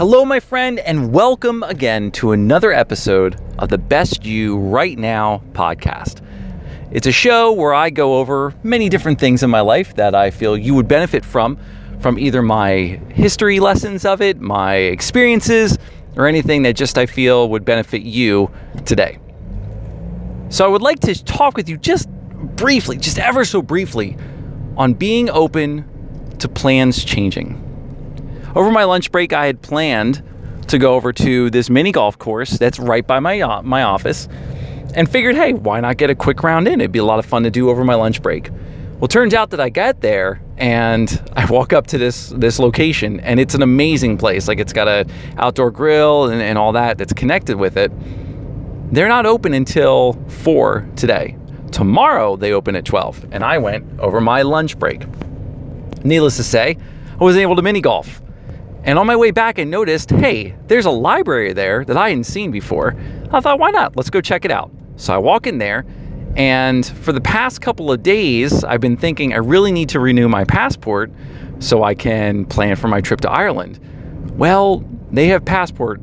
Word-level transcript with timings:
Hello, 0.00 0.24
my 0.24 0.40
friend, 0.40 0.78
and 0.78 1.12
welcome 1.12 1.62
again 1.62 2.10
to 2.12 2.32
another 2.32 2.72
episode 2.72 3.38
of 3.58 3.68
the 3.68 3.76
Best 3.76 4.24
You 4.24 4.56
Right 4.56 4.98
Now 4.98 5.42
podcast. 5.52 6.24
It's 6.90 7.06
a 7.06 7.12
show 7.12 7.52
where 7.52 7.74
I 7.74 7.90
go 7.90 8.16
over 8.16 8.54
many 8.62 8.88
different 8.88 9.20
things 9.20 9.42
in 9.42 9.50
my 9.50 9.60
life 9.60 9.96
that 9.96 10.14
I 10.14 10.30
feel 10.30 10.56
you 10.56 10.74
would 10.74 10.88
benefit 10.88 11.22
from, 11.22 11.58
from 12.00 12.18
either 12.18 12.40
my 12.40 12.98
history 13.12 13.60
lessons 13.60 14.06
of 14.06 14.22
it, 14.22 14.40
my 14.40 14.76
experiences, 14.76 15.76
or 16.16 16.26
anything 16.26 16.62
that 16.62 16.76
just 16.76 16.96
I 16.96 17.04
feel 17.04 17.50
would 17.50 17.66
benefit 17.66 18.00
you 18.00 18.50
today. 18.86 19.18
So 20.48 20.64
I 20.64 20.68
would 20.68 20.80
like 20.80 21.00
to 21.00 21.24
talk 21.24 21.58
with 21.58 21.68
you 21.68 21.76
just 21.76 22.08
briefly, 22.08 22.96
just 22.96 23.18
ever 23.18 23.44
so 23.44 23.60
briefly, 23.60 24.16
on 24.78 24.94
being 24.94 25.28
open 25.28 25.84
to 26.38 26.48
plans 26.48 27.04
changing. 27.04 27.66
Over 28.54 28.70
my 28.72 28.84
lunch 28.84 29.12
break, 29.12 29.32
I 29.32 29.46
had 29.46 29.62
planned 29.62 30.22
to 30.68 30.78
go 30.78 30.94
over 30.94 31.12
to 31.12 31.50
this 31.50 31.70
mini 31.70 31.92
golf 31.92 32.18
course 32.18 32.50
that's 32.52 32.78
right 32.78 33.06
by 33.06 33.20
my 33.20 33.40
uh, 33.40 33.62
my 33.62 33.82
office, 33.82 34.28
and 34.94 35.08
figured, 35.08 35.36
hey, 35.36 35.52
why 35.52 35.80
not 35.80 35.96
get 35.96 36.10
a 36.10 36.14
quick 36.14 36.42
round 36.42 36.66
in? 36.66 36.80
It'd 36.80 36.92
be 36.92 36.98
a 36.98 37.04
lot 37.04 37.18
of 37.18 37.26
fun 37.26 37.44
to 37.44 37.50
do 37.50 37.70
over 37.70 37.84
my 37.84 37.94
lunch 37.94 38.22
break. 38.22 38.50
Well, 38.98 39.08
turns 39.08 39.34
out 39.34 39.50
that 39.50 39.60
I 39.60 39.68
get 39.68 40.00
there 40.00 40.42
and 40.58 41.22
I 41.36 41.46
walk 41.46 41.72
up 41.72 41.86
to 41.88 41.98
this 41.98 42.30
this 42.30 42.58
location, 42.58 43.20
and 43.20 43.38
it's 43.38 43.54
an 43.54 43.62
amazing 43.62 44.18
place. 44.18 44.48
Like 44.48 44.58
it's 44.58 44.72
got 44.72 44.88
a 44.88 45.06
outdoor 45.36 45.70
grill 45.70 46.24
and, 46.28 46.42
and 46.42 46.58
all 46.58 46.72
that 46.72 46.98
that's 46.98 47.12
connected 47.12 47.56
with 47.56 47.76
it. 47.76 47.92
They're 48.92 49.08
not 49.08 49.26
open 49.26 49.54
until 49.54 50.14
four 50.28 50.88
today. 50.96 51.36
Tomorrow 51.70 52.36
they 52.36 52.52
open 52.52 52.74
at 52.74 52.84
12, 52.84 53.26
and 53.30 53.44
I 53.44 53.58
went 53.58 54.00
over 54.00 54.20
my 54.20 54.42
lunch 54.42 54.76
break. 54.76 55.04
Needless 56.04 56.36
to 56.36 56.42
say, 56.42 56.76
I 57.20 57.22
was 57.22 57.36
able 57.36 57.54
to 57.54 57.62
mini 57.62 57.80
golf. 57.80 58.20
And 58.82 58.98
on 58.98 59.06
my 59.06 59.16
way 59.16 59.30
back, 59.30 59.58
I 59.58 59.64
noticed, 59.64 60.10
hey, 60.10 60.56
there's 60.66 60.86
a 60.86 60.90
library 60.90 61.52
there 61.52 61.84
that 61.84 61.96
I 61.96 62.08
hadn't 62.08 62.24
seen 62.24 62.50
before. 62.50 62.96
I 63.30 63.40
thought, 63.40 63.58
why 63.58 63.70
not? 63.70 63.96
Let's 63.96 64.10
go 64.10 64.20
check 64.20 64.44
it 64.44 64.50
out. 64.50 64.70
So 64.96 65.14
I 65.14 65.18
walk 65.18 65.46
in 65.46 65.58
there, 65.58 65.84
and 66.36 66.86
for 66.86 67.12
the 67.12 67.20
past 67.20 67.60
couple 67.60 67.92
of 67.92 68.02
days, 68.02 68.64
I've 68.64 68.80
been 68.80 68.96
thinking 68.96 69.32
I 69.32 69.38
really 69.38 69.72
need 69.72 69.90
to 69.90 70.00
renew 70.00 70.28
my 70.28 70.44
passport 70.44 71.10
so 71.58 71.84
I 71.84 71.94
can 71.94 72.46
plan 72.46 72.76
for 72.76 72.88
my 72.88 73.00
trip 73.00 73.20
to 73.22 73.30
Ireland. 73.30 73.78
Well, 74.38 74.84
they 75.10 75.28
have 75.28 75.44
passport 75.44 76.00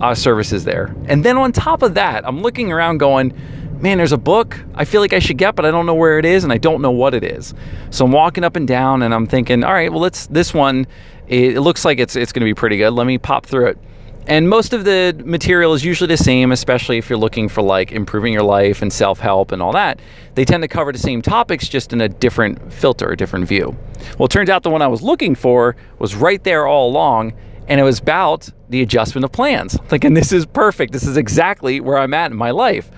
uh, 0.00 0.14
services 0.14 0.64
there. 0.64 0.94
And 1.06 1.24
then 1.24 1.36
on 1.38 1.52
top 1.52 1.82
of 1.82 1.94
that, 1.94 2.26
I'm 2.26 2.42
looking 2.42 2.70
around 2.72 2.98
going, 2.98 3.32
man, 3.80 3.98
there's 3.98 4.12
a 4.12 4.18
book 4.18 4.58
I 4.74 4.84
feel 4.84 5.00
like 5.00 5.12
I 5.12 5.18
should 5.18 5.38
get, 5.38 5.54
but 5.54 5.64
I 5.64 5.70
don't 5.70 5.86
know 5.86 5.94
where 5.94 6.18
it 6.18 6.24
is 6.24 6.44
and 6.44 6.52
I 6.52 6.58
don't 6.58 6.82
know 6.82 6.90
what 6.90 7.14
it 7.14 7.24
is. 7.24 7.54
So 7.90 8.04
I'm 8.04 8.12
walking 8.12 8.44
up 8.44 8.56
and 8.56 8.66
down 8.66 9.02
and 9.02 9.14
I'm 9.14 9.26
thinking, 9.26 9.64
all 9.64 9.72
right, 9.72 9.90
well, 9.90 10.00
let's 10.00 10.26
this 10.26 10.52
one. 10.52 10.86
It, 11.28 11.60
looks 11.60 11.84
like 11.84 11.98
it's 11.98 12.16
it's 12.16 12.32
going 12.32 12.40
to 12.40 12.46
be 12.46 12.54
pretty 12.54 12.78
good. 12.78 12.90
Let 12.90 13.06
me 13.06 13.18
pop 13.18 13.44
through 13.44 13.68
it. 13.68 13.78
And 14.26 14.48
most 14.48 14.74
of 14.74 14.84
the 14.84 15.18
material 15.24 15.72
is 15.72 15.84
usually 15.84 16.08
the 16.08 16.18
same, 16.18 16.52
especially 16.52 16.98
if 16.98 17.08
you're 17.08 17.18
looking 17.18 17.48
for 17.48 17.62
like 17.62 17.92
improving 17.92 18.32
your 18.32 18.42
life 18.42 18.82
and 18.82 18.92
self 18.92 19.20
help 19.20 19.52
and 19.52 19.62
all 19.62 19.72
that. 19.72 20.00
They 20.34 20.44
tend 20.44 20.62
to 20.62 20.68
cover 20.68 20.92
the 20.92 20.98
same 20.98 21.22
topics 21.22 21.68
just 21.68 21.92
in 21.92 22.00
a 22.00 22.08
different 22.08 22.72
filter, 22.72 23.10
a 23.10 23.16
different 23.16 23.48
view. 23.48 23.76
Well, 24.18 24.26
it 24.26 24.30
turns 24.30 24.50
out 24.50 24.62
the 24.62 24.70
one 24.70 24.82
I 24.82 24.86
was 24.86 25.02
looking 25.02 25.34
for 25.34 25.76
was 25.98 26.14
right 26.14 26.42
there 26.44 26.66
all 26.66 26.90
along, 26.90 27.32
and 27.68 27.80
it 27.80 27.84
was 27.84 28.00
about 28.00 28.50
the 28.68 28.82
adjustment 28.82 29.24
of 29.24 29.32
plans. 29.32 29.78
Thinking, 29.86 30.14
this 30.14 30.32
is 30.32 30.44
perfect. 30.44 30.92
This 30.92 31.06
is 31.06 31.16
exactly 31.16 31.80
where 31.80 31.96
I'm 31.96 32.12
at 32.12 32.30
in 32.30 32.36
my 32.36 32.50
life. 32.50 32.90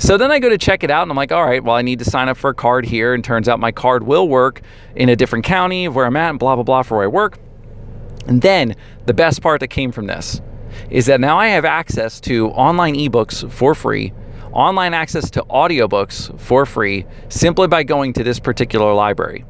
So 0.00 0.16
then 0.16 0.32
I 0.32 0.38
go 0.38 0.48
to 0.48 0.56
check 0.56 0.82
it 0.82 0.90
out 0.90 1.02
and 1.02 1.10
I'm 1.10 1.16
like, 1.16 1.30
all 1.30 1.44
right, 1.44 1.62
well, 1.62 1.76
I 1.76 1.82
need 1.82 1.98
to 1.98 2.06
sign 2.06 2.30
up 2.30 2.38
for 2.38 2.48
a 2.48 2.54
card 2.54 2.86
here. 2.86 3.12
And 3.12 3.22
turns 3.22 3.50
out 3.50 3.60
my 3.60 3.70
card 3.70 4.02
will 4.02 4.26
work 4.26 4.62
in 4.96 5.10
a 5.10 5.14
different 5.14 5.44
county 5.44 5.84
of 5.84 5.94
where 5.94 6.06
I'm 6.06 6.16
at 6.16 6.30
and 6.30 6.38
blah, 6.38 6.54
blah, 6.54 6.64
blah 6.64 6.82
for 6.82 6.96
where 6.96 7.04
I 7.04 7.08
work. 7.08 7.38
And 8.26 8.40
then 8.40 8.76
the 9.04 9.12
best 9.12 9.42
part 9.42 9.60
that 9.60 9.68
came 9.68 9.92
from 9.92 10.06
this 10.06 10.40
is 10.88 11.04
that 11.04 11.20
now 11.20 11.36
I 11.36 11.48
have 11.48 11.66
access 11.66 12.18
to 12.22 12.48
online 12.48 12.94
ebooks 12.94 13.48
for 13.52 13.74
free, 13.74 14.14
online 14.52 14.94
access 14.94 15.30
to 15.32 15.42
audiobooks 15.42 16.38
for 16.40 16.64
free, 16.64 17.04
simply 17.28 17.68
by 17.68 17.82
going 17.82 18.14
to 18.14 18.24
this 18.24 18.40
particular 18.40 18.94
library. 18.94 19.44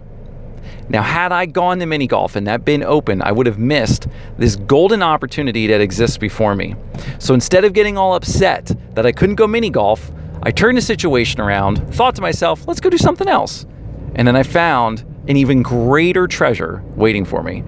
Now, 0.89 1.03
had 1.03 1.31
I 1.31 1.47
gone 1.47 1.79
to 1.79 1.87
mini 1.87 2.09
golf 2.09 2.35
and 2.35 2.45
that 2.49 2.65
been 2.65 2.83
open, 2.83 3.23
I 3.23 3.31
would 3.31 3.47
have 3.47 3.61
missed 3.61 4.09
this 4.37 4.57
golden 4.57 5.01
opportunity 5.01 5.69
that 5.69 5.81
exists 5.81 6.19
before 6.19 6.57
me. 6.57 6.75
So 7.21 7.35
instead 7.35 7.65
of 7.65 7.73
getting 7.73 7.97
all 7.97 8.17
upset 8.17 8.73
that 8.95 9.07
I 9.07 9.13
couldn't 9.13 9.37
go 9.37 9.47
mini 9.47 9.71
golf, 9.71 10.11
I 10.43 10.51
turned 10.51 10.79
the 10.79 10.83
situation 10.83 11.41
around, 11.41 11.95
thought 11.95 12.15
to 12.15 12.23
myself, 12.23 12.67
let's 12.67 12.81
go 12.81 12.89
do 12.89 12.97
something 12.97 13.29
else. 13.29 13.67
And 14.15 14.27
then 14.27 14.37
I 14.37 14.43
found 14.43 15.05
an 15.29 15.37
even 15.37 15.63
greater 15.63 16.27
treasure 16.27 16.83
waiting 16.97 17.27
for 17.27 17.43
me. 17.43 17.63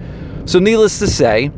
So, 0.45 0.57
needless 0.57 0.97
to 0.99 1.07
say, 1.07 1.51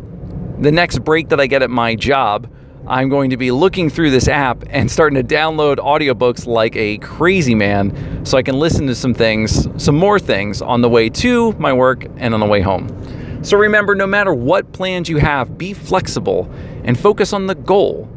the 0.60 0.72
next 0.72 1.00
break 1.06 1.30
that 1.30 1.40
I 1.40 1.48
get 1.48 1.64
at 1.64 1.70
my 1.70 1.96
job, 1.96 2.52
I'm 2.86 3.08
going 3.08 3.30
to 3.30 3.38
be 3.38 3.50
looking 3.52 3.90
through 3.90 4.12
this 4.12 4.28
app 4.28 4.64
and 4.70 4.92
starting 4.92 5.16
to 5.16 5.36
download 5.36 5.78
audiobooks 5.78 6.46
like 6.46 6.76
a 6.76 6.98
crazy 6.98 7.56
man 7.56 8.26
so 8.26 8.38
I 8.38 8.44
can 8.44 8.60
listen 8.60 8.86
to 8.88 8.96
some 8.96 9.14
things, 9.14 9.68
some 9.82 9.96
more 9.96 10.20
things 10.20 10.62
on 10.62 10.82
the 10.82 10.90
way 10.90 11.10
to 11.10 11.54
my 11.54 11.72
work 11.72 12.06
and 12.18 12.34
on 12.34 12.42
the 12.42 12.46
way 12.46 12.60
home. 12.60 12.90
So 13.42 13.58
remember, 13.58 13.96
no 13.96 14.06
matter 14.06 14.34
what 14.34 14.74
plans 14.74 15.08
you 15.08 15.18
have, 15.18 15.58
be 15.58 15.74
flexible 15.74 16.52
and 16.84 17.00
focus 17.00 17.32
on 17.32 17.48
the 17.48 17.56
goal, 17.56 18.10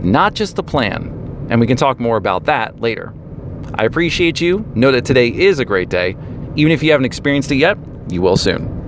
not 0.00 0.34
just 0.34 0.56
the 0.56 0.62
plan 0.62 1.19
and 1.50 1.60
we 1.60 1.66
can 1.66 1.76
talk 1.76 2.00
more 2.00 2.16
about 2.16 2.44
that 2.44 2.80
later. 2.80 3.12
I 3.74 3.84
appreciate 3.84 4.40
you. 4.40 4.64
Know 4.74 4.90
that 4.92 5.04
today 5.04 5.28
is 5.28 5.58
a 5.58 5.64
great 5.64 5.90
day. 5.90 6.16
Even 6.56 6.72
if 6.72 6.82
you 6.82 6.92
haven't 6.92 7.04
experienced 7.04 7.52
it 7.52 7.56
yet, 7.56 7.76
you 8.08 8.22
will 8.22 8.36
soon. 8.36 8.79